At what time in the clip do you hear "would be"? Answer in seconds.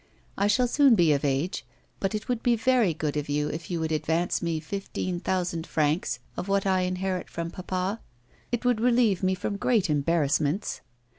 2.27-2.55